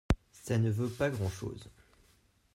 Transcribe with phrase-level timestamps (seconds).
[0.31, 1.69] Ça ne vaut pas grand-chose.